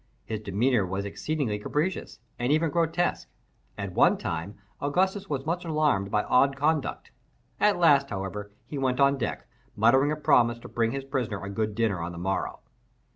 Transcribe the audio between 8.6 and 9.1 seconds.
he went